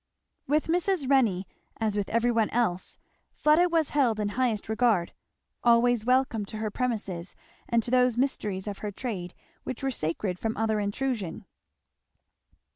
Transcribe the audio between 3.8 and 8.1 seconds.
held in highest regard; always welcome to her premises and to